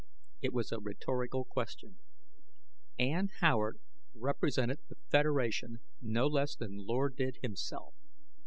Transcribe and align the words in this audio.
It 0.41 0.51
was 0.51 0.71
a 0.71 0.79
rhetorical 0.79 1.45
question. 1.45 1.99
Ann 2.97 3.27
Howard 3.39 3.77
represented 4.15 4.79
the 4.89 4.95
Federation 5.11 5.79
no 6.01 6.25
less 6.25 6.55
than 6.55 6.87
Lord 6.87 7.15
did 7.15 7.37
himself. 7.43 7.93